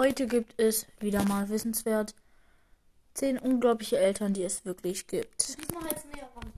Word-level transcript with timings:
Heute 0.00 0.26
gibt 0.26 0.58
es 0.58 0.86
wieder 0.98 1.22
mal 1.24 1.50
wissenswert 1.50 2.14
zehn 3.12 3.38
unglaubliche 3.38 3.98
Eltern, 3.98 4.32
die 4.32 4.42
es 4.42 4.64
wirklich 4.64 5.06
gibt. 5.06 5.58
Diesmal 5.58 5.82
halt 5.84 6.14
näher 6.14 6.30
ran. 6.34 6.52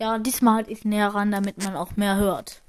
Ja, 0.00 0.18
diesmal 0.18 0.54
halt 0.56 0.68
ich 0.68 0.84
näher 0.84 1.10
ran, 1.10 1.30
damit 1.30 1.62
man 1.62 1.76
auch 1.76 1.94
mehr 1.94 2.16
hört. 2.16 2.62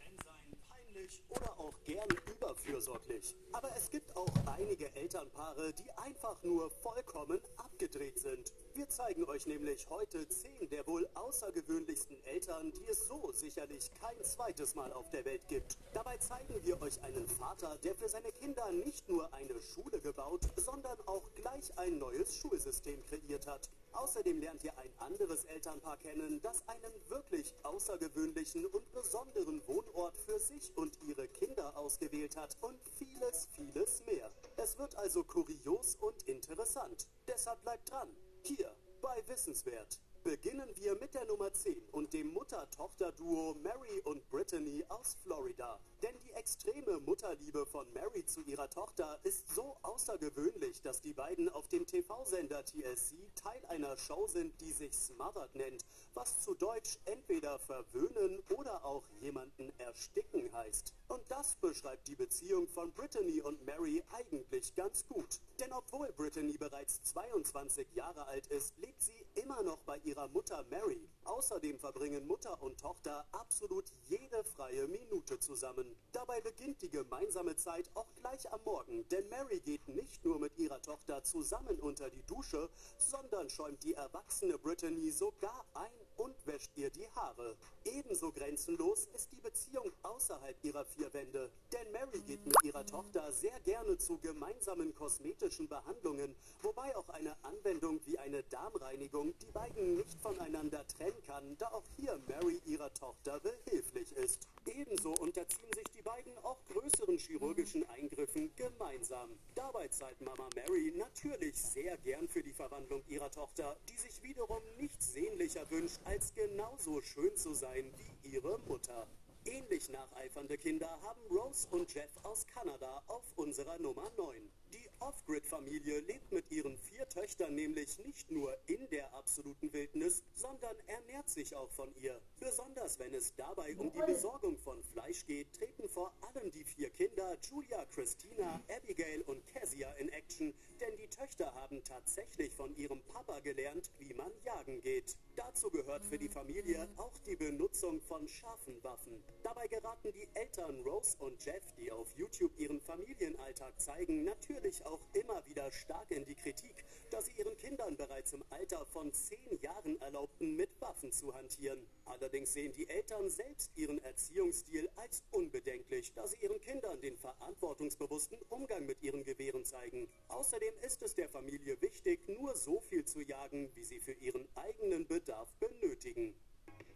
sein 0.00 0.56
peinlich 0.68 1.22
oder 1.28 1.52
auch 1.56 1.72
gern 1.84 2.08
überfürsorglich. 2.26 3.36
Aber 3.52 3.70
es 3.76 3.88
gibt 3.90 4.16
auch 4.16 4.26
einige 4.66 4.92
Elternpaare, 4.96 5.72
die 5.74 5.88
einfach 5.92 6.42
nur 6.42 6.68
vollkommen 6.70 7.40
abgedreht 7.56 8.18
sind. 8.18 8.52
Wir 8.74 8.88
zeigen 8.88 9.24
euch 9.26 9.46
nämlich 9.46 9.88
heute 9.90 10.28
zehn 10.28 10.68
der 10.70 10.84
wohl 10.88 11.08
außergewöhnlichsten 11.14 12.16
Eltern, 12.24 12.72
die 12.72 12.90
es 12.90 13.06
so 13.06 13.30
sicherlich 13.32 13.88
kein 14.00 14.20
zweites 14.24 14.74
Mal 14.74 14.92
auf 14.92 15.08
der 15.10 15.24
Welt 15.24 15.46
gibt. 15.46 15.78
Dabei 15.92 16.16
zeigen 16.16 16.52
wir 16.64 16.82
euch 16.82 17.00
einen 17.02 17.28
Vater, 17.28 17.78
der 17.84 17.94
für 17.94 18.08
seine 18.08 18.32
Kinder 18.32 18.72
nicht 18.72 19.08
nur 19.08 19.32
eine 19.32 19.60
Schule 19.60 20.00
gebaut, 20.00 20.42
sondern 20.56 20.98
auch 21.06 21.22
gleich 21.36 21.78
ein 21.78 21.98
neues 21.98 22.34
Schulsystem 22.34 23.04
kreiert 23.06 23.46
hat. 23.46 23.70
Außerdem 23.96 24.38
lernt 24.40 24.62
ihr 24.62 24.76
ein 24.76 24.92
anderes 24.98 25.44
Elternpaar 25.44 25.96
kennen, 25.96 26.40
das 26.42 26.62
einen 26.68 26.92
wirklich 27.08 27.54
außergewöhnlichen 27.62 28.66
und 28.66 28.92
besonderen 28.92 29.66
Wohnort 29.66 30.16
für 30.18 30.38
sich 30.38 30.76
und 30.76 30.98
ihre 31.02 31.26
Kinder 31.28 31.76
ausgewählt 31.78 32.36
hat 32.36 32.56
und 32.60 32.78
vieles, 32.98 33.48
vieles 33.54 34.04
mehr. 34.04 34.30
Es 34.56 34.78
wird 34.78 34.96
also 34.96 35.24
kurios 35.24 35.96
und 35.96 36.22
interessant. 36.24 37.08
Deshalb 37.26 37.62
bleibt 37.62 37.90
dran. 37.90 38.14
Hier 38.42 38.70
bei 39.00 39.26
Wissenswert. 39.28 39.98
Beginnen 40.22 40.68
wir 40.74 40.96
mit 40.96 41.14
der 41.14 41.24
Nummer 41.24 41.52
10 41.52 41.80
und 41.92 42.12
dem 42.12 42.32
Mutter-Tochter-Duo 42.34 43.54
Mary 43.62 44.00
und 44.04 44.28
Brittany 44.28 44.84
aus 44.88 45.16
Florida. 45.22 45.80
Denn 46.06 46.20
die 46.20 46.32
extreme 46.34 47.00
Mutterliebe 47.00 47.66
von 47.66 47.92
Mary 47.92 48.24
zu 48.24 48.40
ihrer 48.42 48.70
Tochter 48.70 49.18
ist 49.24 49.52
so 49.52 49.76
außergewöhnlich, 49.82 50.80
dass 50.82 51.00
die 51.00 51.12
beiden 51.12 51.48
auf 51.48 51.66
dem 51.66 51.84
TV-Sender 51.84 52.64
TLC 52.64 53.34
Teil 53.34 53.66
einer 53.66 53.96
Show 53.96 54.28
sind, 54.28 54.60
die 54.60 54.70
sich 54.70 54.92
Smothered 54.92 55.52
nennt, 55.56 55.84
was 56.14 56.38
zu 56.38 56.54
Deutsch 56.54 57.00
entweder 57.06 57.58
verwöhnen 57.58 58.40
oder 58.56 58.84
auch 58.84 59.02
jemanden 59.20 59.72
ersticken 59.78 60.52
heißt. 60.52 60.94
Und 61.08 61.28
das 61.28 61.56
beschreibt 61.56 62.06
die 62.06 62.14
Beziehung 62.14 62.68
von 62.68 62.92
Brittany 62.92 63.40
und 63.40 63.66
Mary 63.66 64.04
eigentlich 64.12 64.76
ganz 64.76 65.08
gut. 65.08 65.40
Denn 65.58 65.72
obwohl 65.72 66.12
Brittany 66.12 66.56
bereits 66.56 67.02
22 67.02 67.94
Jahre 67.94 68.26
alt 68.28 68.46
ist, 68.46 68.78
lebt 68.78 69.02
sie 69.02 69.26
immer 69.34 69.64
noch 69.64 69.82
bei 69.82 69.98
ihrer 69.98 70.28
Mutter 70.28 70.64
Mary. 70.70 71.08
Außerdem 71.24 71.80
verbringen 71.80 72.28
Mutter 72.28 72.62
und 72.62 72.78
Tochter 72.78 73.26
absolut 73.32 73.86
jede 74.08 74.44
freie 74.44 74.86
Minute 74.86 75.40
zusammen. 75.40 75.95
Dabei 76.12 76.40
beginnt 76.40 76.80
die 76.82 76.90
gemeinsame 76.90 77.56
Zeit 77.56 77.90
auch 77.94 78.12
gleich 78.14 78.50
am 78.52 78.60
Morgen, 78.64 79.06
denn 79.08 79.28
Mary 79.28 79.60
geht 79.60 79.86
nicht 79.88 80.24
nur 80.24 80.38
mit 80.38 80.56
ihrer 80.58 80.80
Tochter 80.80 81.22
zusammen 81.22 81.78
unter 81.80 82.10
die 82.10 82.22
Dusche, 82.22 82.70
sondern 82.96 83.50
schäumt 83.50 83.82
die 83.82 83.94
erwachsene 83.94 84.58
Brittany 84.58 85.10
sogar 85.10 85.64
ein 85.74 85.92
und 86.16 86.46
wäscht 86.46 86.70
ihr 86.76 86.90
die 86.90 87.08
Haare. 87.10 87.56
Ebenso 87.86 88.32
grenzenlos 88.32 89.06
ist 89.14 89.30
die 89.30 89.40
Beziehung 89.40 89.92
außerhalb 90.02 90.56
ihrer 90.64 90.84
vier 90.84 91.12
Wände, 91.14 91.52
denn 91.72 91.92
Mary 91.92 92.20
geht 92.26 92.44
mit 92.44 92.56
ihrer 92.64 92.84
Tochter 92.84 93.30
sehr 93.30 93.58
gerne 93.60 93.96
zu 93.96 94.18
gemeinsamen 94.18 94.92
kosmetischen 94.92 95.68
Behandlungen, 95.68 96.34
wobei 96.62 96.96
auch 96.96 97.08
eine 97.10 97.36
Anwendung 97.44 98.00
wie 98.04 98.18
eine 98.18 98.42
Darmreinigung 98.42 99.34
die 99.38 99.52
beiden 99.52 99.94
nicht 99.94 100.18
voneinander 100.20 100.84
trennen 100.88 101.22
kann, 101.26 101.56
da 101.58 101.68
auch 101.68 101.84
hier 101.96 102.20
Mary 102.26 102.60
ihrer 102.66 102.92
Tochter 102.92 103.38
behilflich 103.38 104.10
ist. 104.16 104.48
Ebenso 104.66 105.12
unterziehen 105.20 105.72
sich 105.72 105.86
die 105.96 106.02
beiden 106.02 106.36
auch 106.38 106.58
größeren 106.72 107.18
chirurgischen 107.18 107.88
Eingriffen 107.90 108.50
gemeinsam. 108.56 109.30
Dabei 109.54 109.86
zahlt 109.88 110.20
Mama 110.20 110.48
Mary 110.56 110.92
natürlich 110.96 111.54
sehr 111.56 111.96
gern 111.98 112.26
für 112.26 112.42
die 112.42 112.52
Verwandlung 112.52 113.04
ihrer 113.06 113.30
Tochter, 113.30 113.76
die 113.88 113.96
sich 113.96 114.20
wiederum 114.24 114.62
nichts 114.76 115.12
sehnlicher 115.12 115.70
wünscht, 115.70 116.00
als 116.04 116.34
genauso 116.34 117.00
schön 117.00 117.36
zu 117.36 117.54
sein 117.54 117.75
wie 117.84 118.28
ihre 118.28 118.58
Mutter. 118.60 119.06
Ähnlich 119.44 119.90
nacheifernde 119.90 120.56
Kinder 120.56 120.98
haben 121.02 121.20
Rose 121.30 121.68
und 121.70 121.92
Jeff 121.92 122.10
aus 122.22 122.46
Kanada 122.46 123.02
auf 123.06 123.22
unserer 123.36 123.78
Nummer 123.78 124.10
9. 124.16 124.48
Die 124.72 124.85
Off-Grid-Familie 125.00 126.00
lebt 126.00 126.32
mit 126.32 126.50
ihren 126.50 126.76
vier 126.78 127.08
Töchtern 127.08 127.54
nämlich 127.54 127.98
nicht 127.98 128.30
nur 128.30 128.56
in 128.66 128.88
der 128.90 129.12
absoluten 129.14 129.72
Wildnis, 129.72 130.22
sondern 130.34 130.76
ernährt 130.86 131.28
sich 131.28 131.54
auch 131.54 131.70
von 131.70 131.94
ihr. 131.96 132.20
Besonders 132.40 132.98
wenn 132.98 133.14
es 133.14 133.34
dabei 133.34 133.76
um 133.76 133.92
die 133.92 134.00
Besorgung 134.00 134.56
von 134.58 134.82
Fleisch 134.82 135.26
geht, 135.26 135.52
treten 135.52 135.88
vor 135.88 136.12
allem 136.22 136.50
die 136.50 136.64
vier 136.64 136.90
Kinder 136.90 137.36
Julia, 137.50 137.84
Christina, 137.86 138.62
Abigail 138.68 139.22
und 139.22 139.44
Kezia 139.46 139.92
in 139.94 140.08
Action, 140.08 140.54
denn 140.80 140.96
die 140.96 141.08
Töchter 141.08 141.52
haben 141.54 141.82
tatsächlich 141.84 142.52
von 142.52 142.74
ihrem 142.76 143.02
Papa 143.04 143.40
gelernt, 143.40 143.90
wie 143.98 144.14
man 144.14 144.30
jagen 144.44 144.80
geht. 144.82 145.16
Dazu 145.36 145.70
gehört 145.70 146.04
für 146.04 146.18
die 146.18 146.28
Familie 146.28 146.88
auch 146.96 147.16
die 147.26 147.36
Benutzung 147.36 148.00
von 148.00 148.26
scharfen 148.28 148.82
Waffen. 148.82 149.22
Dabei 149.42 149.66
geraten 149.68 150.12
die 150.12 150.28
Eltern 150.34 150.80
Rose 150.82 151.16
und 151.18 151.44
Jeff, 151.44 151.62
die 151.78 151.90
auf 151.92 152.08
YouTube 152.16 152.58
ihren 152.58 152.80
Familienalltag 152.80 153.80
zeigen, 153.80 154.24
natürlich 154.24 154.84
auch 154.86 155.00
immer 155.12 155.44
wieder 155.46 155.70
stark 155.72 156.10
in 156.10 156.24
die 156.24 156.34
Kritik, 156.34 156.84
da 157.10 157.20
sie 157.20 157.32
ihren 157.32 157.56
Kindern 157.56 157.96
bereits 157.96 158.32
im 158.32 158.44
Alter 158.50 158.84
von 158.86 159.12
zehn 159.12 159.58
Jahren 159.60 160.00
erlaubten, 160.00 160.56
mit 160.56 160.80
Waffen 160.80 161.12
zu 161.12 161.34
hantieren. 161.34 161.86
Allerdings 162.04 162.52
sehen 162.52 162.72
die 162.72 162.88
Eltern 162.88 163.28
selbst 163.28 163.70
ihren 163.76 164.02
Erziehungsstil 164.04 164.88
als 164.96 165.22
unbedenklich, 165.32 166.12
da 166.14 166.26
sie 166.26 166.36
ihren 166.42 166.60
Kindern 166.60 167.00
den 167.00 167.16
verantwortungsbewussten 167.16 168.38
Umgang 168.48 168.86
mit 168.86 169.02
ihren 169.02 169.24
Gewehren 169.24 169.64
zeigen. 169.64 170.08
Außerdem 170.28 170.74
ist 170.82 171.02
es 171.02 171.14
der 171.14 171.28
Familie 171.28 171.80
wichtig, 171.80 172.28
nur 172.28 172.54
so 172.56 172.80
viel 172.80 173.04
zu 173.04 173.20
jagen, 173.20 173.70
wie 173.74 173.84
sie 173.84 174.00
für 174.00 174.12
ihren 174.12 174.46
eigenen 174.54 175.06
Bedarf 175.06 175.52
benötigen. 175.54 176.34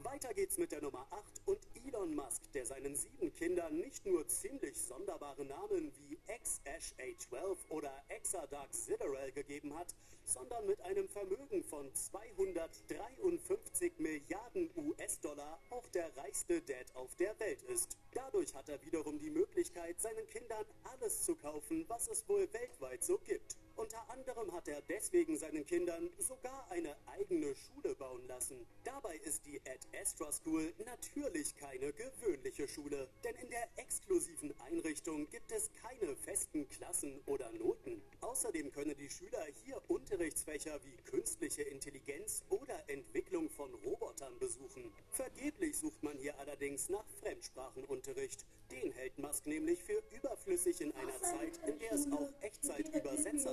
Weiter 0.04 0.32
geht's 0.32 0.56
mit 0.56 0.72
der 0.72 0.80
Nummer 0.80 1.06
8 1.10 1.42
und 1.44 1.58
Elon 1.74 2.14
Musk, 2.14 2.50
der 2.52 2.64
seinen 2.64 2.96
sieben 2.96 3.30
Kindern 3.34 3.76
nicht 3.76 4.06
nur 4.06 4.26
ziemlich 4.26 4.74
sonderbare 4.74 5.44
Namen 5.44 5.92
wie 5.98 6.18
X-Ash 6.26 6.94
A12 6.98 7.58
oder 7.68 7.92
Exadark 8.08 8.72
Zillerel 8.72 9.30
gegeben 9.32 9.76
hat, 9.76 9.94
sondern 10.24 10.66
mit 10.66 10.80
einem 10.82 11.06
Vermögen 11.06 11.62
von 11.64 11.94
253 11.94 13.98
Milliarden 13.98 14.70
US-Dollar 14.74 15.60
auch 15.68 15.86
der 15.88 16.16
reichste 16.16 16.62
Dad 16.62 16.86
auf 16.94 17.14
der 17.16 17.38
Welt 17.38 17.60
ist. 17.64 17.98
Dadurch 18.12 18.54
hat 18.54 18.70
er 18.70 18.80
wiederum 18.82 19.18
die 19.18 19.30
Möglichkeit, 19.30 20.00
seinen 20.00 20.26
Kindern 20.28 20.64
alles 20.84 21.24
zu 21.24 21.36
kaufen, 21.36 21.84
was 21.88 22.08
es 22.08 22.26
wohl 22.26 22.50
weltweit 22.54 23.04
so 23.04 23.18
gibt. 23.18 23.58
Unter 23.80 24.10
anderem 24.10 24.52
hat 24.52 24.68
er 24.68 24.82
deswegen 24.82 25.38
seinen 25.38 25.64
Kindern 25.64 26.10
sogar 26.18 26.70
eine 26.70 26.94
eigene 27.06 27.54
Schule 27.56 27.94
bauen 27.94 28.26
lassen. 28.26 28.66
Dabei 28.84 29.16
ist 29.24 29.46
die 29.46 29.58
Ad 29.62 29.80
Astra 29.98 30.30
School 30.30 30.74
natürlich 30.84 31.56
keine 31.56 31.90
gewöhnliche 31.94 32.68
Schule, 32.68 33.08
denn 33.24 33.34
in 33.36 33.48
der 33.48 33.66
exklusiven 33.76 34.54
Einrichtung 34.60 35.26
gibt 35.30 35.50
es 35.50 35.70
keine 35.80 36.14
festen 36.14 36.68
Klassen 36.68 37.22
oder 37.24 37.50
Noten. 37.52 38.02
Außerdem 38.20 38.70
können 38.70 38.98
die 38.98 39.08
Schüler 39.08 39.46
hier 39.64 39.80
Unterrichtsfächer 39.88 40.78
wie 40.84 40.96
künstliche 41.10 41.62
Intelligenz 41.62 42.42
oder 42.50 42.84
Entwicklung 42.86 43.48
von 43.48 43.72
Robotern 43.72 44.38
besuchen. 44.38 44.92
Vergeblich 45.08 45.78
sucht 45.78 46.02
man 46.02 46.18
hier 46.18 46.38
allerdings 46.38 46.90
nach 46.90 47.06
Fremdsprachenunterricht. 47.22 48.44
Den 48.70 48.92
hält 48.92 49.18
Musk 49.18 49.46
nämlich 49.46 49.82
für 49.82 50.00
überflüssig 50.14 50.80
in 50.82 50.94
einer 50.94 51.20
Zeit, 51.22 51.58
in 51.66 51.76
der 51.80 51.90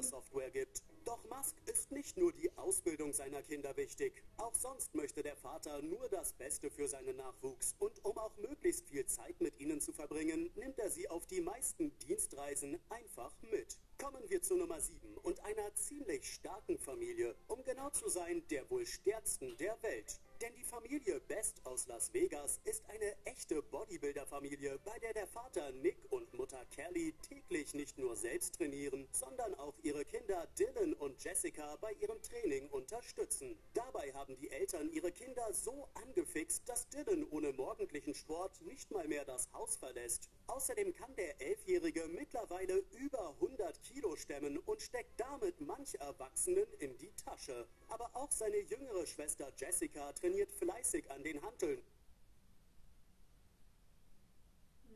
es 0.08 0.14
auch 0.14 0.17
Echtzeit-Übersetzersoftware 0.18 0.52
gibt. 0.52 0.84
Doch 1.06 1.24
Musk 1.30 1.56
ist 1.68 1.92
nicht 1.92 2.18
nur 2.18 2.34
die 2.34 2.52
Ausbildung 2.58 3.14
seiner 3.14 3.42
Kinder 3.42 3.76
wichtig. 3.78 4.24
Auch 4.38 4.54
sonst 4.54 4.94
möchte 4.94 5.24
der 5.24 5.38
Vater 5.38 5.82
nur 5.82 6.10
das 6.10 6.34
Beste 6.34 6.70
für 6.70 6.88
seinen 6.88 7.16
Nachwuchs. 7.16 7.76
Und 7.80 8.04
um 8.04 8.18
auch 8.18 8.36
möglichst 8.38 8.90
viel 8.90 9.06
Zeit 9.06 9.40
mit 9.40 9.60
ihnen 9.60 9.80
zu 9.80 9.94
verbringen, 9.94 10.52
nimmt 10.56 10.80
er 10.80 10.90
sie 10.90 11.10
auf 11.10 11.26
die 11.28 11.42
meisten 11.42 11.98
Dienstreisen 12.00 12.78
einfach 12.90 13.34
mit. 13.52 13.78
Kommen 13.98 14.24
wir 14.30 14.42
zu 14.42 14.58
Nummer 14.58 14.82
7 14.82 15.18
und 15.24 15.40
einer 15.46 15.74
ziemlich 15.76 16.34
starken 16.34 16.78
Familie. 16.78 17.36
Um 17.48 17.64
genau 17.64 17.90
zu 17.90 18.10
sein, 18.10 18.44
der 18.50 18.70
wohl 18.70 18.86
stärksten 18.86 19.56
der 19.58 19.82
Welt. 19.84 20.20
Denn 20.42 20.54
die 20.56 20.64
Familie 20.64 21.20
Best 21.22 21.66
aus 21.66 21.88
Las 21.88 22.14
Vegas 22.14 22.60
ist 22.64 22.84
eine 22.90 23.16
echte 23.26 23.64
Bodybuilder-Familie, 23.64 24.78
bei 24.86 25.00
der 25.00 25.14
der 25.14 25.26
Vater 25.26 25.72
Nick 25.72 25.98
und 26.12 26.32
Mutter 26.36 26.64
Kelly 26.76 27.14
täglich 27.28 27.74
nicht 27.74 27.98
nur 27.98 28.16
selbst 28.16 28.56
trainieren, 28.56 29.08
sondern 29.12 29.56
auch 29.56 29.74
ihre 29.82 30.06
Kinder 30.06 30.48
Dylan 30.60 30.94
und 30.94 31.24
Jessica 31.24 31.76
bei 31.82 31.92
ihrem 31.94 32.22
Training 32.22 32.70
unterstützen. 32.70 33.58
Dabei 33.74 34.14
haben 34.14 34.38
die 34.38 34.52
Eltern 34.52 34.92
ihre 34.92 35.12
Kinder 35.12 35.52
so 35.54 35.90
angefixt, 35.96 36.70
dass 36.70 36.88
Dylan 36.90 37.26
ohne 37.32 37.52
morgendlichen 37.54 38.14
Sport 38.14 38.62
nicht 38.62 38.92
mal 38.92 39.08
mehr 39.08 39.26
das 39.26 39.52
Haus 39.54 39.76
verlässt. 39.76 40.30
Außerdem 40.46 40.94
kann 40.94 41.16
der 41.16 41.42
Elfjährige 41.42 42.08
mittlerweile 42.10 42.84
über 43.00 43.30
100 43.42 43.82
Kilo 43.82 43.97
stemmen 44.38 44.58
und 44.60 44.82
steckt 44.82 45.20
damit 45.20 45.60
manch 45.62 45.96
Erwachsenen 45.96 46.68
in 46.80 46.98
die 46.98 47.12
Tasche. 47.14 47.68
Aber 47.90 48.10
auch 48.14 48.32
seine 48.32 48.60
jüngere 48.60 49.06
Schwester 49.06 49.52
Jessica 49.58 50.12
trainiert 50.14 50.52
fleißig 50.52 51.10
an 51.12 51.24
den 51.24 51.42
Hanteln. 51.42 51.82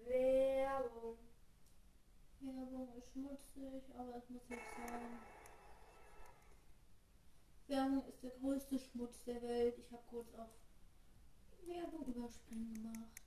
Werbung. 0.06 1.18
Werbung. 2.40 3.04
schmutzig, 3.14 3.84
aber 3.98 4.16
es 4.18 4.30
muss 4.30 4.50
nicht 4.50 4.62
sein. 4.88 5.20
Werbung 7.68 8.06
ist 8.08 8.24
der 8.24 8.32
größte 8.32 8.80
Schmutz 8.80 9.24
der 9.24 9.42
Welt. 9.42 9.78
Ich 9.78 9.92
habe 9.92 10.04
kurz 10.10 10.34
auf 10.36 10.50
Werbung 11.66 12.06
überspringen 12.06 12.74
gemacht 12.74 13.21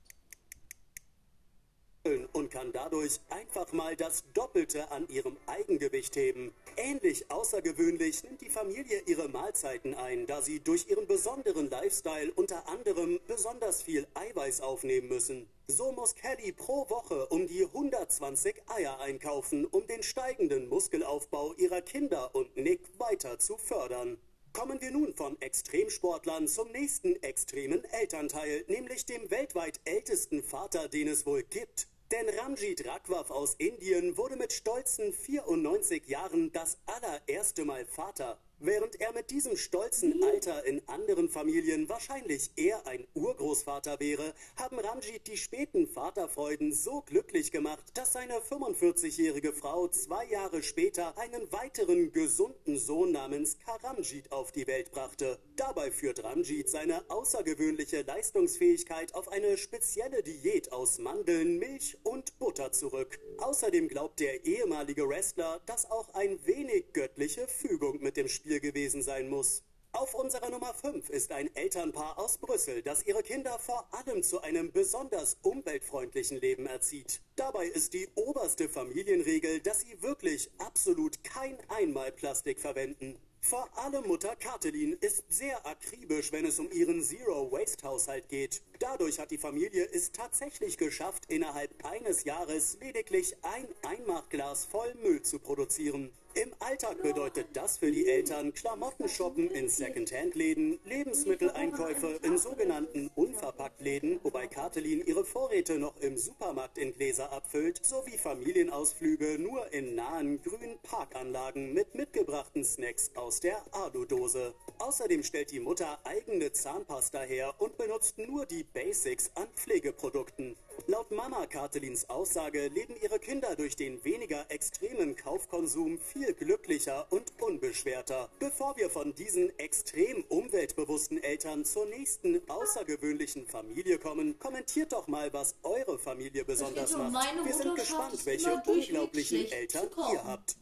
kann 2.55 2.71
dadurch 2.71 3.19
einfach 3.29 3.73
mal 3.73 3.97
das 3.97 4.23
Doppelte 4.33 4.89
an 4.89 5.09
ihrem 5.09 5.35
Eigengewicht 5.45 6.15
heben. 6.15 6.53
Ähnlich 6.77 7.29
außergewöhnlich 7.29 8.23
nimmt 8.23 8.39
die 8.39 8.49
Familie 8.49 9.01
ihre 9.07 9.27
Mahlzeiten 9.27 9.93
ein, 9.93 10.25
da 10.25 10.41
sie 10.41 10.61
durch 10.61 10.87
ihren 10.87 11.05
besonderen 11.05 11.69
Lifestyle 11.69 12.31
unter 12.33 12.65
anderem 12.69 13.19
besonders 13.27 13.81
viel 13.81 14.07
Eiweiß 14.13 14.61
aufnehmen 14.61 15.09
müssen. 15.09 15.49
So 15.67 15.91
muss 15.91 16.15
Kelly 16.15 16.53
pro 16.53 16.89
Woche 16.89 17.25
um 17.27 17.45
die 17.45 17.65
120 17.65 18.55
Eier 18.67 19.01
einkaufen, 19.01 19.65
um 19.65 19.85
den 19.85 20.01
steigenden 20.01 20.69
Muskelaufbau 20.69 21.55
ihrer 21.55 21.81
Kinder 21.81 22.33
und 22.33 22.55
Nick 22.55 22.87
weiter 22.97 23.37
zu 23.37 23.57
fördern. 23.57 24.17
Kommen 24.53 24.79
wir 24.79 24.91
nun 24.91 25.13
von 25.13 25.35
Extremsportlern 25.41 26.47
zum 26.47 26.71
nächsten 26.71 27.21
extremen 27.21 27.83
Elternteil, 27.83 28.63
nämlich 28.69 29.05
dem 29.05 29.29
weltweit 29.29 29.81
ältesten 29.83 30.41
Vater, 30.41 30.87
den 30.87 31.09
es 31.09 31.25
wohl 31.25 31.43
gibt. 31.43 31.89
Denn 32.15 32.29
Ramjit 32.39 32.87
Rakwav 32.87 33.29
aus 33.29 33.55
Indien 33.55 34.15
wurde 34.15 34.37
mit 34.37 34.53
stolzen 34.53 35.11
94 35.11 36.07
Jahren 36.07 36.49
das 36.53 36.77
allererste 36.85 37.65
Mal 37.65 37.85
Vater. 37.85 38.39
Während 38.65 38.99
er 38.99 39.13
mit 39.13 39.29
diesem 39.29 39.57
stolzen 39.57 40.23
Alter 40.23 40.65
in 40.65 40.81
anderen 40.87 41.29
Familien 41.29 41.87
wahrscheinlich 41.87 42.49
eher 42.55 42.87
ein 42.87 43.05
Urgroßvater 43.13 43.99
wäre, 43.99 44.33
haben 44.55 44.79
Ramjit 44.79 45.27
die 45.27 45.37
späten 45.37 45.85
Vaterfreuden 45.85 46.73
so 46.73 47.01
glücklich 47.01 47.51
gemacht, 47.51 47.83
dass 47.93 48.13
seine 48.13 48.33
45-jährige 48.39 49.53
Frau 49.53 49.87
zwei 49.89 50.25
Jahre 50.25 50.63
später 50.63 51.15
einen 51.19 51.51
weiteren 51.51 52.11
gesunden 52.11 52.79
Sohn 52.79 53.11
namens 53.11 53.59
Karamjit 53.59 54.31
auf 54.31 54.51
die 54.51 54.65
Welt 54.65 54.89
brachte. 54.89 55.37
Dabei 55.57 55.91
führt 55.91 56.23
Ramjit 56.23 56.67
seine 56.67 57.07
außergewöhnliche 57.11 58.01
Leistungsfähigkeit 58.01 59.13
auf 59.13 59.27
eine 59.27 59.59
spezielle 59.59 60.23
Diät 60.23 60.71
aus 60.71 60.97
Mandeln, 60.97 61.59
Milch 61.59 61.99
und 62.01 62.39
Butter 62.39 62.71
zurück. 62.71 63.19
Außerdem 63.37 63.89
glaubt 63.89 64.19
der 64.19 64.43
ehemalige 64.45 65.07
Wrestler, 65.07 65.61
dass 65.67 65.91
auch 65.91 66.15
ein 66.15 66.43
wenig 66.47 66.93
göttliche 66.93 67.47
Fügung 67.47 68.01
mit 68.01 68.17
dem 68.17 68.27
Spiel 68.27 68.54
Spiel 68.55 68.71
gewesen 68.71 69.01
sein 69.01 69.29
muss. 69.29 69.63
Auf 69.91 70.13
unserer 70.13 70.49
Nummer 70.49 70.73
5 70.73 71.09
ist 71.09 71.31
ein 71.31 71.53
Elternpaar 71.55 72.17
aus 72.17 72.37
Brüssel, 72.37 72.81
das 72.81 73.05
ihre 73.05 73.23
Kinder 73.23 73.57
vor 73.59 73.87
allem 73.91 74.23
zu 74.23 74.41
einem 74.41 74.71
besonders 74.71 75.37
umweltfreundlichen 75.41 76.39
Leben 76.39 76.65
erzieht. 76.65 77.21
Dabei 77.35 77.65
ist 77.65 77.93
die 77.93 78.07
oberste 78.15 78.67
Familienregel, 78.67 79.59
dass 79.61 79.81
sie 79.81 80.01
wirklich 80.01 80.49
absolut 80.57 81.23
kein 81.23 81.57
Einmalplastik 81.69 82.59
verwenden. 82.59 83.17
Vor 83.41 83.69
allem 83.77 84.07
Mutter 84.07 84.35
Katelin 84.35 84.93
ist 84.93 85.23
sehr 85.29 85.65
akribisch, 85.65 86.31
wenn 86.31 86.45
es 86.45 86.59
um 86.59 86.71
ihren 86.71 87.03
Zero-Waste-Haushalt 87.03 88.27
geht. 88.27 88.63
Dadurch 88.79 89.19
hat 89.19 89.31
die 89.31 89.37
Familie 89.37 89.87
es 89.93 90.11
tatsächlich 90.11 90.77
geschafft, 90.77 91.25
innerhalb 91.27 91.71
eines 91.85 92.23
Jahres 92.23 92.77
lediglich 92.81 93.35
ein 93.43 93.67
Einmachglas 93.83 94.65
voll 94.65 94.93
Müll 94.95 95.21
zu 95.21 95.39
produzieren. 95.39 96.11
Im 96.35 96.51
Alltag 96.59 97.01
bedeutet 97.01 97.47
das 97.53 97.77
für 97.77 97.89
die 97.89 98.09
Eltern 98.09 98.53
Klamotten 98.53 99.07
shoppen 99.07 99.49
in 99.51 99.69
Secondhand-Läden, 99.69 100.79
Lebensmitteleinkäufe 100.83 102.19
in 102.23 102.37
sogenannten 102.37 103.09
Unverpacktläden, 103.15 104.19
wobei 104.21 104.47
Katelin 104.47 105.01
ihre 105.05 105.23
Vorräte 105.23 105.79
noch 105.79 105.95
im 106.01 106.17
Supermarkt 106.17 106.77
in 106.77 106.91
Gläser 106.91 107.31
abfüllt, 107.31 107.79
sowie 107.85 108.17
Familienausflüge 108.17 109.39
nur 109.39 109.71
in 109.71 109.95
nahen 109.95 110.41
grünen 110.43 110.77
Parkanlagen 110.83 111.73
mit 111.73 111.95
mitgebrachten 111.95 112.65
Snacks 112.65 113.11
aus 113.15 113.39
der 113.39 113.63
Alu-Dose. 113.71 114.53
Außerdem 114.79 115.23
stellt 115.23 115.51
die 115.51 115.61
Mutter 115.61 115.99
eigene 116.03 116.51
Zahnpasta 116.51 117.21
her 117.21 117.55
und 117.59 117.77
benutzt 117.77 118.17
nur 118.17 118.45
die 118.45 118.65
Basics 118.65 119.31
an 119.35 119.47
Pflegeprodukten. 119.55 120.57
Laut 120.87 121.09
Mama 121.11 121.45
Katelins 121.47 122.09
Aussage 122.09 122.67
leben 122.67 122.95
ihre 123.01 123.19
Kinder 123.19 123.55
durch 123.55 123.75
den 123.75 124.03
weniger 124.03 124.45
extremen 124.49 125.15
Kaufkonsum 125.15 125.97
viel 125.97 126.33
glücklicher 126.33 127.07
und 127.09 127.33
unbeschwerter. 127.41 128.29
Bevor 128.39 128.77
wir 128.77 128.89
von 128.89 129.15
diesen 129.15 129.57
extrem 129.57 130.23
umweltbewussten 130.29 131.23
Eltern 131.23 131.65
zur 131.65 131.87
nächsten 131.87 132.41
außergewöhnlichen 132.49 133.47
Familie 133.47 133.97
kommen, 133.97 134.37
kommentiert 134.37 134.93
doch 134.93 135.07
mal, 135.07 135.33
was 135.33 135.55
eure 135.63 135.97
Familie 135.97 136.45
besonders 136.45 136.91
macht. 136.95 137.13
Wir 137.45 137.53
sind 137.53 137.75
gespannt, 137.75 138.25
welche 138.25 138.61
unglaublichen 138.65 139.51
Eltern 139.51 139.89
ihr 140.11 140.23
habt. 140.23 140.57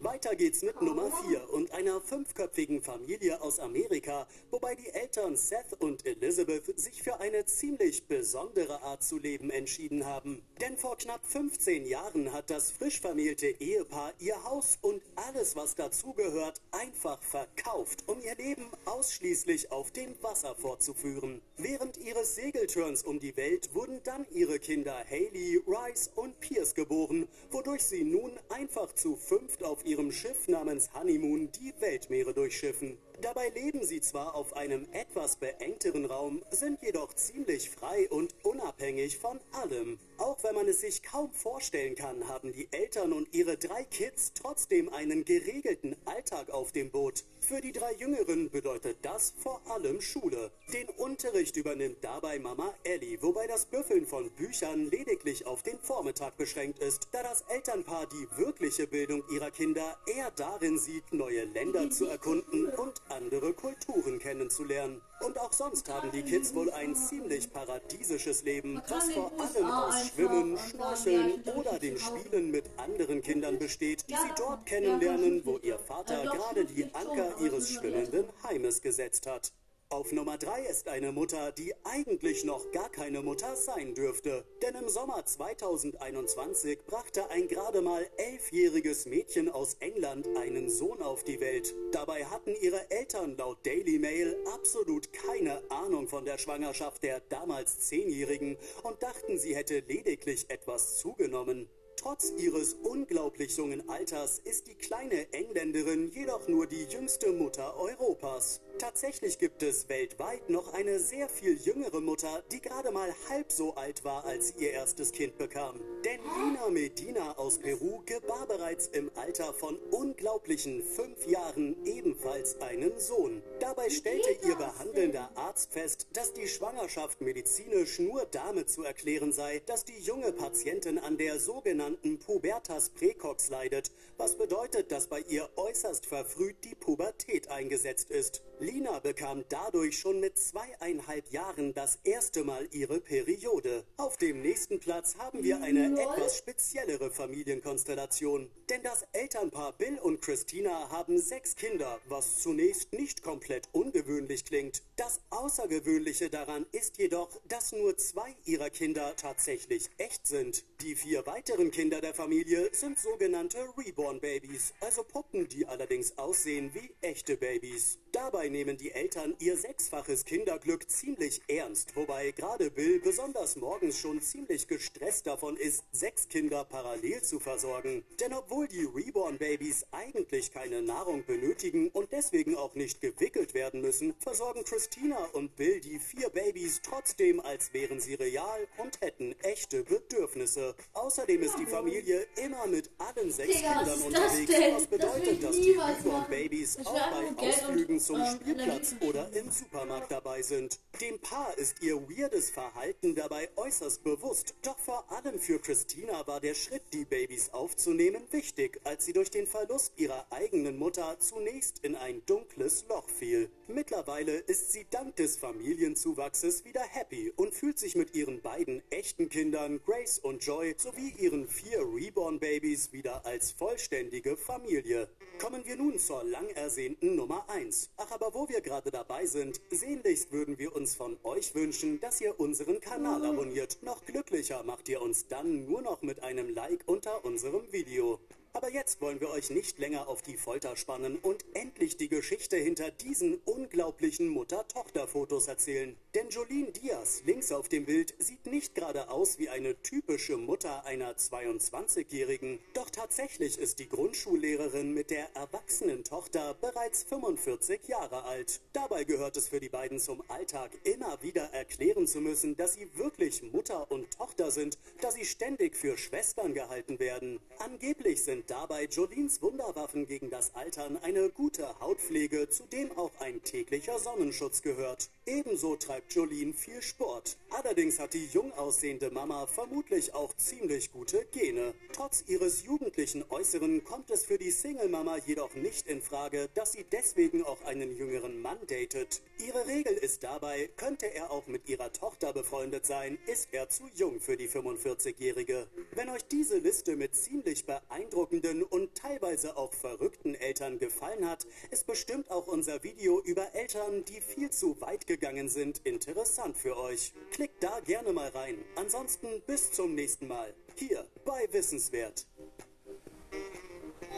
Weiter 0.00 0.36
geht's 0.36 0.62
mit 0.62 0.80
Nummer 0.80 1.10
4 1.26 1.52
und 1.52 1.72
einer 1.72 2.00
fünfköpfigen 2.00 2.80
Familie 2.80 3.42
aus 3.42 3.58
Amerika, 3.58 4.28
wobei 4.48 4.76
die 4.76 4.90
Eltern 4.90 5.36
Seth 5.36 5.72
und 5.80 6.06
Elizabeth 6.06 6.78
sich 6.78 7.02
für 7.02 7.18
eine 7.18 7.44
ziemlich 7.46 8.06
besondere 8.06 8.80
Art 8.82 9.02
zu 9.02 9.18
leben 9.18 9.50
entschieden 9.50 10.06
haben. 10.06 10.40
Denn 10.60 10.76
vor 10.76 10.96
knapp 10.98 11.26
15 11.26 11.84
Jahren 11.84 12.32
hat 12.32 12.48
das 12.48 12.70
frisch 12.70 13.00
vermählte 13.00 13.48
Ehepaar 13.48 14.12
ihr 14.20 14.44
Haus 14.44 14.78
und 14.82 15.02
alles, 15.16 15.56
was 15.56 15.74
dazugehört, 15.74 16.60
einfach 16.70 17.20
verkauft, 17.20 18.04
um 18.06 18.20
ihr 18.20 18.36
Leben 18.36 18.70
ausschließlich 18.84 19.72
auf 19.72 19.90
dem 19.90 20.14
Wasser 20.22 20.54
fortzuführen. 20.54 21.42
Während 21.56 21.96
ihres 21.96 22.36
Segelturns 22.36 23.02
um 23.02 23.18
die 23.18 23.36
Welt 23.36 23.74
wurden 23.74 24.00
dann 24.04 24.26
ihre 24.30 24.60
Kinder 24.60 24.96
Haley, 25.10 25.60
Rice 25.66 26.12
und 26.14 26.38
Pierce 26.38 26.76
geboren, 26.76 27.26
wodurch 27.50 27.82
sie 27.82 28.04
nun 28.04 28.38
einfach 28.48 28.92
zu 28.92 29.16
fünft 29.16 29.64
auf 29.64 29.84
ihrem 29.88 30.12
Schiff 30.12 30.48
namens 30.48 30.90
Honeymoon 30.92 31.50
die 31.52 31.72
Weltmeere 31.80 32.34
durchschiffen. 32.34 32.98
Dabei 33.20 33.48
leben 33.48 33.84
sie 33.84 34.00
zwar 34.00 34.36
auf 34.36 34.56
einem 34.56 34.86
etwas 34.92 35.36
beengteren 35.36 36.04
Raum, 36.04 36.44
sind 36.52 36.80
jedoch 36.82 37.12
ziemlich 37.14 37.68
frei 37.68 38.08
und 38.10 38.32
unabhängig 38.44 39.18
von 39.18 39.40
allem. 39.50 39.98
Auch 40.18 40.42
wenn 40.44 40.54
man 40.54 40.68
es 40.68 40.80
sich 40.82 41.02
kaum 41.02 41.32
vorstellen 41.32 41.96
kann, 41.96 42.28
haben 42.28 42.52
die 42.52 42.68
Eltern 42.70 43.12
und 43.12 43.34
ihre 43.34 43.56
drei 43.56 43.82
Kids 43.84 44.32
trotzdem 44.34 44.88
einen 44.92 45.24
geregelten 45.24 45.96
Alltag 46.04 46.50
auf 46.50 46.70
dem 46.70 46.92
Boot. 46.92 47.24
Für 47.40 47.60
die 47.60 47.72
drei 47.72 47.92
Jüngeren 47.94 48.50
bedeutet 48.50 48.98
das 49.02 49.34
vor 49.38 49.62
allem 49.68 50.00
Schule. 50.00 50.52
Den 50.72 50.88
Unterricht 50.90 51.56
übernimmt 51.56 51.98
dabei 52.02 52.38
Mama 52.38 52.72
Ellie, 52.84 53.20
wobei 53.20 53.46
das 53.46 53.66
Büffeln 53.66 54.06
von 54.06 54.30
Büchern 54.30 54.90
lediglich 54.90 55.46
auf 55.46 55.62
den 55.62 55.78
Vormittag 55.80 56.36
beschränkt 56.36 56.78
ist, 56.80 57.08
da 57.10 57.22
das 57.22 57.42
Elternpaar 57.48 58.06
die 58.06 58.28
wirkliche 58.36 58.86
Bildung 58.86 59.24
ihrer 59.32 59.50
Kinder 59.50 59.98
eher 60.06 60.30
darin 60.32 60.78
sieht, 60.78 61.12
neue 61.12 61.44
Länder 61.44 61.90
zu 61.90 62.06
erkunden 62.06 62.68
und 62.68 63.00
andere 63.10 63.52
Kulturen 63.52 64.18
kennenzulernen. 64.18 65.00
Und 65.24 65.38
auch 65.38 65.52
sonst 65.52 65.88
haben 65.88 66.10
die 66.12 66.22
Kids 66.22 66.54
wohl 66.54 66.70
ein 66.70 66.94
ziemlich 66.94 67.52
paradiesisches 67.52 68.42
Leben, 68.44 68.80
das 68.88 69.10
vor 69.12 69.32
allem 69.38 69.70
aus 69.70 70.08
Schwimmen, 70.08 70.58
Schnorcheln 70.58 71.42
oder 71.56 71.78
dem 71.78 71.98
Spielen 71.98 72.50
mit 72.50 72.70
anderen 72.76 73.22
Kindern 73.22 73.58
besteht, 73.58 74.08
die 74.08 74.14
sie 74.14 74.34
dort 74.36 74.66
kennenlernen, 74.66 75.44
wo 75.44 75.58
ihr 75.58 75.78
Vater 75.78 76.22
gerade 76.22 76.64
die 76.64 76.84
Anker 76.94 77.34
ihres 77.40 77.70
schwimmenden 77.70 78.26
Heimes 78.44 78.80
gesetzt 78.80 79.26
hat. 79.26 79.52
Auf 79.90 80.12
Nummer 80.12 80.36
3 80.36 80.66
ist 80.66 80.86
eine 80.86 81.12
Mutter, 81.12 81.50
die 81.50 81.72
eigentlich 81.82 82.44
noch 82.44 82.70
gar 82.72 82.90
keine 82.90 83.22
Mutter 83.22 83.56
sein 83.56 83.94
dürfte. 83.94 84.44
Denn 84.60 84.74
im 84.74 84.86
Sommer 84.90 85.24
2021 85.24 86.84
brachte 86.86 87.30
ein 87.30 87.48
gerade 87.48 87.80
mal 87.80 88.06
elfjähriges 88.18 89.06
Mädchen 89.06 89.48
aus 89.48 89.78
England 89.80 90.28
einen 90.36 90.68
Sohn 90.68 91.00
auf 91.00 91.24
die 91.24 91.40
Welt. 91.40 91.74
Dabei 91.90 92.26
hatten 92.26 92.54
ihre 92.60 92.90
Eltern 92.90 93.38
laut 93.38 93.64
Daily 93.64 93.98
Mail 93.98 94.36
absolut 94.52 95.10
keine 95.14 95.62
Ahnung 95.70 96.06
von 96.06 96.26
der 96.26 96.36
Schwangerschaft 96.36 97.02
der 97.02 97.20
damals 97.20 97.80
Zehnjährigen 97.80 98.58
und 98.82 99.02
dachten, 99.02 99.38
sie 99.38 99.56
hätte 99.56 99.80
lediglich 99.88 100.50
etwas 100.50 100.98
zugenommen. 100.98 101.66
Trotz 102.00 102.32
ihres 102.38 102.74
unglaublich 102.74 103.56
jungen 103.56 103.88
Alters 103.88 104.38
ist 104.38 104.68
die 104.68 104.76
kleine 104.76 105.32
Engländerin 105.32 106.12
jedoch 106.12 106.46
nur 106.46 106.68
die 106.68 106.84
jüngste 106.84 107.32
Mutter 107.32 107.76
Europas. 107.76 108.60
Tatsächlich 108.78 109.40
gibt 109.40 109.64
es 109.64 109.88
weltweit 109.88 110.48
noch 110.48 110.72
eine 110.74 111.00
sehr 111.00 111.28
viel 111.28 111.58
jüngere 111.60 112.00
Mutter, 112.00 112.44
die 112.52 112.60
gerade 112.60 112.92
mal 112.92 113.12
halb 113.28 113.50
so 113.50 113.74
alt 113.74 114.04
war, 114.04 114.24
als 114.24 114.54
ihr 114.58 114.70
erstes 114.70 115.10
Kind 115.10 115.36
bekam. 115.38 115.80
Denn 116.04 116.20
Lina 116.36 116.70
Medina 116.70 117.36
aus 117.36 117.58
Peru 117.58 118.00
gebar 118.06 118.46
bereits 118.46 118.86
im 118.86 119.10
Alter 119.16 119.52
von 119.52 119.76
unglaublichen 119.90 120.84
fünf 120.84 121.26
Jahren 121.26 121.84
ebenfalls 121.84 122.60
einen 122.60 122.96
Sohn. 123.00 123.42
Dabei 123.68 123.90
stellte 123.90 124.30
ihr 124.46 124.56
behandelnder 124.56 125.30
Arzt 125.34 125.74
fest, 125.74 126.06
dass 126.14 126.32
die 126.32 126.48
Schwangerschaft 126.48 127.20
medizinisch 127.20 127.98
nur 127.98 128.24
damit 128.24 128.70
zu 128.70 128.82
erklären 128.82 129.30
sei, 129.30 129.60
dass 129.66 129.84
die 129.84 130.00
junge 130.00 130.32
Patientin 130.32 130.98
an 130.98 131.18
der 131.18 131.38
sogenannten 131.38 132.18
Pubertas 132.18 132.88
precox 132.88 133.50
leidet, 133.50 133.90
was 134.16 134.38
bedeutet, 134.38 134.90
dass 134.90 135.08
bei 135.08 135.20
ihr 135.20 135.50
äußerst 135.56 136.06
verfrüht 136.06 136.64
die 136.64 136.76
Pubertät 136.76 137.50
eingesetzt 137.50 138.10
ist. 138.10 138.40
Lina 138.60 138.98
bekam 138.98 139.44
dadurch 139.48 139.98
schon 139.98 140.20
mit 140.20 140.38
zweieinhalb 140.38 141.30
Jahren 141.30 141.74
das 141.74 141.98
erste 142.02 142.44
Mal 142.44 142.68
ihre 142.72 143.00
Periode. 143.00 143.84
Auf 143.96 144.16
dem 144.16 144.42
nächsten 144.42 144.80
Platz 144.80 145.16
haben 145.16 145.42
wir 145.42 145.62
eine 145.62 145.88
Lol. 145.88 146.00
etwas 146.00 146.38
speziellere 146.38 147.10
Familienkonstellation. 147.10 148.50
Denn 148.68 148.82
das 148.82 149.06
Elternpaar 149.12 149.72
Bill 149.78 149.98
und 149.98 150.20
Christina 150.20 150.90
haben 150.90 151.18
sechs 151.18 151.54
Kinder, 151.56 152.00
was 152.08 152.42
zunächst 152.42 152.92
nicht 152.92 153.22
komplett 153.22 153.68
ungewöhnlich 153.72 154.44
klingt. 154.44 154.82
Das 154.96 155.20
Außergewöhnliche 155.30 156.28
daran 156.28 156.66
ist 156.72 156.98
jedoch, 156.98 157.40
dass 157.48 157.72
nur 157.72 157.96
zwei 157.96 158.34
ihrer 158.44 158.70
Kinder 158.70 159.14
tatsächlich 159.16 159.88
echt 159.98 160.26
sind. 160.26 160.64
Die 160.82 160.94
vier 160.94 161.26
weiteren 161.26 161.72
Kinder 161.72 162.00
der 162.00 162.14
Familie 162.14 162.68
sind 162.72 163.00
sogenannte 163.00 163.58
Reborn 163.76 164.20
Babies, 164.20 164.72
also 164.80 165.02
Puppen, 165.02 165.48
die 165.48 165.66
allerdings 165.66 166.16
aussehen 166.16 166.72
wie 166.72 166.94
echte 167.00 167.36
Babys. 167.36 167.98
Dabei 168.12 168.48
nehmen 168.48 168.76
die 168.76 168.92
Eltern 168.92 169.34
ihr 169.40 169.56
sechsfaches 169.56 170.24
Kinderglück 170.24 170.88
ziemlich 170.88 171.42
ernst, 171.48 171.96
wobei 171.96 172.30
gerade 172.30 172.70
Bill 172.70 173.00
besonders 173.00 173.56
morgens 173.56 173.98
schon 173.98 174.22
ziemlich 174.22 174.68
gestresst 174.68 175.26
davon 175.26 175.56
ist, 175.56 175.82
sechs 175.90 176.28
Kinder 176.28 176.64
parallel 176.64 177.22
zu 177.22 177.40
versorgen. 177.40 178.04
Denn 178.20 178.32
obwohl 178.32 178.68
die 178.68 178.84
Reborn 178.84 179.36
Babies 179.38 179.84
eigentlich 179.90 180.52
keine 180.52 180.80
Nahrung 180.80 181.24
benötigen 181.26 181.88
und 181.90 182.12
deswegen 182.12 182.56
auch 182.56 182.76
nicht 182.76 183.00
gewickelt 183.00 183.52
werden 183.52 183.80
müssen, 183.80 184.14
versorgen 184.20 184.62
Christina 184.62 185.18
und 185.32 185.56
Bill 185.56 185.80
die 185.80 185.98
vier 185.98 186.30
Babys 186.30 186.80
trotzdem, 186.82 187.40
als 187.40 187.72
wären 187.74 187.98
sie 187.98 188.14
real 188.14 188.68
und 188.76 189.00
hätten 189.00 189.32
echte 189.40 189.82
Bedürfnisse. 189.82 190.67
Außerdem 190.92 191.42
ist 191.42 191.58
die 191.58 191.66
Familie 191.66 192.26
immer 192.36 192.66
mit 192.66 192.90
allen 192.98 193.30
sechs 193.30 193.56
Digga, 193.56 193.78
Kindern 193.78 193.86
das 193.86 194.02
unterwegs, 194.02 194.50
denn? 194.50 194.74
was 194.74 194.82
Das 194.82 194.86
bedeutet, 194.86 195.32
ich 195.32 195.40
dass 195.40 195.56
die 195.56 195.70
Reborn 195.70 196.12
machen. 196.12 196.30
Babys 196.30 196.78
auch 196.84 197.10
bei 197.10 197.20
Geld 197.20 197.36
und, 197.36 197.38
Ausflügen 197.38 198.00
zum 198.00 198.20
ähm, 198.20 198.26
Spielplatz 198.34 198.94
oder 199.00 199.32
im 199.32 199.50
Supermarkt 199.50 200.10
dabei 200.10 200.42
sind. 200.42 200.78
Dem 201.00 201.18
Paar 201.20 201.56
ist 201.58 201.82
ihr 201.82 201.96
weirdes 202.08 202.50
Verhalten 202.50 203.14
dabei 203.14 203.48
äußerst 203.56 204.02
bewusst. 204.02 204.54
Doch 204.62 204.78
vor 204.78 205.04
allem 205.10 205.38
für 205.38 205.58
Christina 205.58 206.26
war 206.26 206.40
der 206.40 206.54
Schritt, 206.54 206.82
die 206.92 207.04
Babys 207.04 207.50
aufzunehmen, 207.52 208.22
wichtig, 208.30 208.80
als 208.84 209.04
sie 209.04 209.12
durch 209.12 209.30
den 209.30 209.46
Verlust 209.46 209.92
ihrer 209.96 210.26
eigenen 210.30 210.78
Mutter 210.78 211.18
zunächst 211.20 211.84
in 211.84 211.96
ein 211.96 212.22
dunkles 212.26 212.84
Loch 212.88 213.08
fiel. 213.08 213.50
Mittlerweile 213.66 214.32
ist 214.32 214.72
sie 214.72 214.86
dank 214.90 215.16
des 215.16 215.36
Familienzuwachses 215.36 216.64
wieder 216.64 216.82
happy 216.82 217.32
und 217.36 217.54
fühlt 217.54 217.78
sich 217.78 217.94
mit 217.94 218.14
ihren 218.14 218.40
beiden 218.40 218.82
echten 218.90 219.28
Kindern 219.28 219.80
Grace 219.84 220.18
und 220.18 220.44
Joy 220.44 220.57
sowie 220.76 221.14
ihren 221.18 221.46
vier 221.46 221.80
Reborn-Babys 221.80 222.92
wieder 222.92 223.24
als 223.24 223.52
vollständige 223.52 224.36
Familie. 224.36 225.08
Kommen 225.40 225.64
wir 225.64 225.76
nun 225.76 226.00
zur 226.00 226.24
lang 226.24 226.48
ersehnten 226.50 227.14
Nummer 227.14 227.48
1. 227.48 227.90
Ach, 227.96 228.10
aber 228.10 228.34
wo 228.34 228.48
wir 228.48 228.60
gerade 228.60 228.90
dabei 228.90 229.24
sind, 229.26 229.60
sehnlichst 229.70 230.32
würden 230.32 230.58
wir 230.58 230.74
uns 230.74 230.96
von 230.96 231.16
euch 231.22 231.54
wünschen, 231.54 232.00
dass 232.00 232.20
ihr 232.20 232.40
unseren 232.40 232.80
Kanal 232.80 233.24
abonniert. 233.24 233.78
Noch 233.82 234.04
glücklicher 234.04 234.64
macht 234.64 234.88
ihr 234.88 235.00
uns 235.00 235.28
dann 235.28 235.64
nur 235.66 235.80
noch 235.80 236.02
mit 236.02 236.24
einem 236.24 236.52
Like 236.52 236.82
unter 236.86 237.24
unserem 237.24 237.70
Video. 237.70 238.18
Aber 238.52 238.72
jetzt 238.72 239.00
wollen 239.00 239.20
wir 239.20 239.30
euch 239.30 239.50
nicht 239.50 239.78
länger 239.78 240.08
auf 240.08 240.22
die 240.22 240.36
Folter 240.36 240.74
spannen 240.76 241.18
und 241.22 241.44
endlich 241.54 241.96
die 241.96 242.08
Geschichte 242.08 242.56
hinter 242.56 242.90
diesen 242.90 243.36
unglaublichen 243.44 244.26
Mutter-Tochter-Fotos 244.28 245.46
erzählen. 245.46 245.96
Denn 246.18 246.30
Jolene 246.30 246.72
Diaz, 246.72 247.22
links 247.26 247.52
auf 247.52 247.68
dem 247.68 247.84
Bild, 247.84 248.12
sieht 248.18 248.44
nicht 248.46 248.74
gerade 248.74 249.08
aus 249.08 249.38
wie 249.38 249.50
eine 249.50 249.80
typische 249.82 250.36
Mutter 250.36 250.84
einer 250.84 251.12
22-Jährigen. 251.12 252.58
Doch 252.74 252.90
tatsächlich 252.90 253.56
ist 253.56 253.78
die 253.78 253.88
Grundschullehrerin 253.88 254.92
mit 254.92 255.12
der 255.12 255.36
erwachsenen 255.36 256.02
Tochter 256.02 256.54
bereits 256.54 257.04
45 257.04 257.86
Jahre 257.86 258.24
alt. 258.24 258.60
Dabei 258.72 259.04
gehört 259.04 259.36
es 259.36 259.46
für 259.46 259.60
die 259.60 259.68
beiden 259.68 260.00
zum 260.00 260.28
Alltag 260.28 260.72
immer 260.82 261.22
wieder 261.22 261.52
erklären 261.52 262.08
zu 262.08 262.20
müssen, 262.20 262.56
dass 262.56 262.74
sie 262.74 262.88
wirklich 262.96 263.44
Mutter 263.44 263.88
und 263.88 264.10
Tochter 264.10 264.50
sind, 264.50 264.76
da 265.00 265.12
sie 265.12 265.24
ständig 265.24 265.76
für 265.76 265.96
Schwestern 265.96 266.52
gehalten 266.52 266.98
werden. 266.98 267.38
Angeblich 267.60 268.24
sind 268.24 268.50
dabei 268.50 268.86
Jolines 268.86 269.40
Wunderwaffen 269.40 270.08
gegen 270.08 270.30
das 270.30 270.52
Altern 270.56 270.96
eine 270.96 271.30
gute 271.30 271.78
Hautpflege, 271.78 272.48
zu 272.48 272.64
dem 272.64 272.90
auch 272.98 273.12
ein 273.20 273.40
täglicher 273.44 274.00
Sonnenschutz 274.00 274.62
gehört. 274.62 275.10
Ebenso 275.28 275.76
treibt 275.76 276.14
Jolene 276.14 276.54
viel 276.54 276.80
Sport. 276.80 277.36
Allerdings 277.50 277.98
hat 277.98 278.14
die 278.14 278.26
jung 278.32 278.50
aussehende 278.52 279.10
Mama 279.10 279.46
vermutlich 279.46 280.14
auch 280.14 280.34
ziemlich 280.34 280.90
gute 280.90 281.26
Gene. 281.32 281.74
Trotz 281.92 282.24
ihres 282.28 282.64
jugendlichen 282.64 283.24
Äußeren 283.28 283.84
kommt 283.84 284.10
es 284.10 284.24
für 284.24 284.38
die 284.38 284.50
Single-Mama 284.50 285.18
jedoch 285.26 285.54
nicht 285.54 285.86
in 285.86 286.00
Frage, 286.00 286.48
dass 286.54 286.72
sie 286.72 286.84
deswegen 286.90 287.44
auch 287.44 287.62
einen 287.66 287.94
jüngeren 287.94 288.40
Mann 288.40 288.58
datet. 288.68 289.20
Ihre 289.46 289.66
Regel 289.66 289.92
ist 289.92 290.24
dabei, 290.24 290.70
könnte 290.76 291.14
er 291.14 291.30
auch 291.30 291.46
mit 291.46 291.68
ihrer 291.68 291.92
Tochter 291.92 292.32
befreundet 292.32 292.86
sein, 292.86 293.18
ist 293.26 293.48
er 293.52 293.68
zu 293.68 293.84
jung 293.94 294.20
für 294.20 294.38
die 294.38 294.48
45-Jährige. 294.48 295.66
Wenn 295.92 296.08
euch 296.08 296.24
diese 296.24 296.56
Liste 296.56 296.96
mit 296.96 297.14
ziemlich 297.14 297.66
beeindruckenden 297.66 298.62
und 298.62 298.94
teilweise 298.94 299.58
auch 299.58 299.74
verrückten 299.74 300.34
Eltern 300.34 300.78
gefallen 300.78 301.28
hat, 301.28 301.46
ist 301.70 301.86
bestimmt 301.86 302.30
auch 302.30 302.46
unser 302.46 302.82
Video 302.82 303.20
über 303.20 303.54
Eltern, 303.54 304.06
die 304.06 304.22
viel 304.22 304.50
zu 304.50 304.80
weit 304.80 305.06
gegangen 305.06 305.17
sind, 305.48 305.78
interessant 305.84 306.56
für 306.56 306.76
euch. 306.76 307.12
Klickt 307.30 307.62
da 307.62 307.80
gerne 307.80 308.12
mal 308.12 308.28
rein. 308.28 308.56
Ansonsten 308.76 309.26
bis 309.46 309.72
zum 309.72 309.94
nächsten 309.94 310.28
Mal. 310.28 310.54
Hier 310.76 311.04
bei 311.24 311.48
Wissenswert. 311.52 312.26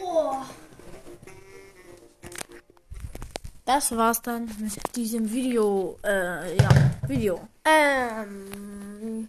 Oh. 0.02 0.34
Das 3.64 3.96
war's 3.96 4.20
dann 4.22 4.44
mit 4.58 4.96
diesem 4.96 5.30
Video. 5.30 5.98
Äh, 6.04 6.56
ja, 6.56 6.68
Video. 7.06 7.48
Ähm, 7.64 9.28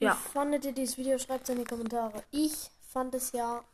Ja. 0.00 0.12
Wie 0.12 0.30
fandet 0.32 0.64
ihr 0.64 0.72
dieses 0.72 0.96
Video? 0.96 1.18
Schreibt 1.18 1.44
es 1.44 1.50
in 1.50 1.58
die 1.58 1.64
Kommentare. 1.64 2.22
Ich 2.30 2.70
fand 2.92 3.14
es 3.14 3.32
ja 3.32 3.64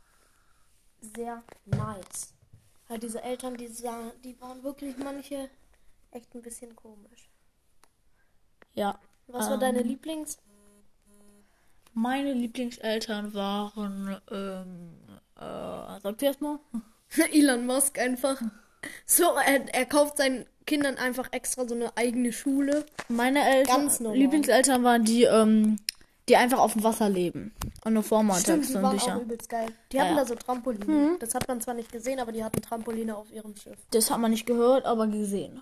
sehr 0.99 1.43
nice. 1.65 2.33
Weil 2.87 2.99
diese 2.99 3.21
Eltern, 3.21 3.57
die, 3.57 3.67
die 4.23 4.41
waren 4.41 4.63
wirklich 4.63 4.97
manche 4.97 5.49
echt 6.15 6.33
ein 6.35 6.41
bisschen 6.41 6.75
komisch. 6.75 7.29
Ja. 8.73 8.99
Was 9.27 9.47
war 9.47 9.53
Ähm, 9.55 9.59
deine 9.59 9.81
Lieblings? 9.81 10.37
Meine 11.93 12.33
Lieblingseltern 12.33 13.33
waren, 13.33 14.17
ähm, 14.29 14.97
äh, 15.37 15.99
sagt 16.01 16.21
ihr 16.21 16.27
erstmal? 16.29 16.59
Elon 17.31 17.65
Musk 17.65 17.97
einfach. 17.99 18.41
So, 19.05 19.23
er, 19.35 19.73
er 19.73 19.85
kauft 19.85 20.17
seinen 20.17 20.45
Kindern 20.65 20.97
einfach 20.97 21.29
extra 21.31 21.65
so 21.67 21.73
eine 21.73 21.95
eigene 21.95 22.33
Schule. 22.33 22.85
Meine 23.07 23.41
Eltern, 23.47 23.87
Ganz. 23.87 23.99
Lieblingseltern 23.99 24.83
waren 24.83 25.05
die, 25.05 25.23
ähm, 25.23 25.77
die 26.27 26.35
einfach 26.35 26.59
auf 26.59 26.73
dem 26.73 26.83
Wasser 26.83 27.07
leben. 27.09 27.53
Und 27.85 27.93
nur 27.93 28.03
Stimmt, 28.03 28.67
die 28.67 28.73
waren 28.75 28.99
sicher. 28.99 29.15
auch 29.17 29.21
übelst 29.21 29.47
geil. 29.49 29.67
Die 29.91 29.97
Ja, 29.97 30.03
hatten 30.03 30.15
ja. 30.15 30.21
da 30.21 30.27
so 30.27 30.35
Trampoline. 30.35 31.17
Das 31.19 31.33
hat 31.33 31.47
man 31.47 31.61
zwar 31.61 31.75
nicht 31.75 31.91
gesehen, 31.91 32.19
aber 32.19 32.31
die 32.33 32.43
hatten 32.43 32.61
Trampoline 32.61 33.15
auf 33.15 33.31
ihrem 33.31 33.55
Schiff. 33.55 33.77
Das 33.91 34.11
hat 34.11 34.19
man 34.19 34.31
nicht 34.31 34.45
gehört, 34.45 34.85
aber 34.85 35.07
gesehen. 35.07 35.61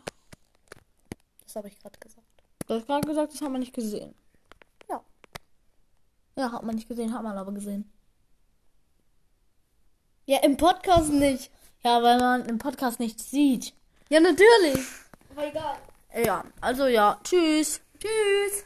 Das 1.54 1.62
habe 1.62 1.68
ich 1.68 1.78
gerade 1.78 2.00
gesagt. 2.00 2.26
Du 2.66 2.74
hast 2.74 2.88
gerade 2.88 3.08
gesagt, 3.08 3.32
das 3.32 3.42
hat 3.42 3.52
man 3.52 3.60
nicht 3.60 3.76
gesehen. 3.76 4.16
Ja. 4.90 5.04
Ja, 6.36 6.52
hat 6.52 6.64
man 6.64 6.74
nicht 6.74 6.88
gesehen, 6.88 7.14
hat 7.14 7.22
man 7.22 7.38
aber 7.38 7.52
gesehen. 7.52 7.92
Ja, 10.26 10.40
im 10.40 10.58
Podcast 10.58 11.12
nicht. 11.12 11.52
Ja, 11.84 12.02
weil 12.02 12.18
man 12.18 12.48
im 12.48 12.58
Podcast 12.58 13.00
nichts 13.00 13.30
sieht. 13.30 13.76
Ja, 14.10 14.20
natürlich. 14.20 14.84
Aber 15.30 15.48
egal. 15.48 15.78
Ja, 16.26 16.44
also 16.60 16.88
ja, 16.88 17.20
tschüss. 17.24 17.82
Tschüss. 18.00 18.66